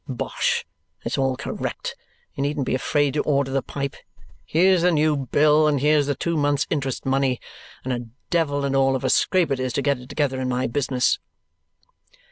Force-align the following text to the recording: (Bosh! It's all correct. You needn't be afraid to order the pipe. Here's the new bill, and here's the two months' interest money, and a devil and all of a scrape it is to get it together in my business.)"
(Bosh! 0.09 0.65
It's 1.05 1.19
all 1.19 1.35
correct. 1.37 1.95
You 2.33 2.41
needn't 2.41 2.65
be 2.65 2.73
afraid 2.73 3.13
to 3.13 3.21
order 3.21 3.51
the 3.51 3.61
pipe. 3.61 3.95
Here's 4.43 4.81
the 4.81 4.91
new 4.91 5.15
bill, 5.27 5.67
and 5.67 5.79
here's 5.79 6.07
the 6.07 6.15
two 6.15 6.35
months' 6.37 6.65
interest 6.71 7.05
money, 7.05 7.39
and 7.83 7.93
a 7.93 8.07
devil 8.31 8.65
and 8.65 8.75
all 8.75 8.95
of 8.95 9.03
a 9.03 9.11
scrape 9.11 9.51
it 9.51 9.59
is 9.59 9.73
to 9.73 9.83
get 9.83 9.99
it 9.99 10.09
together 10.09 10.41
in 10.41 10.49
my 10.49 10.65
business.)" 10.65 11.19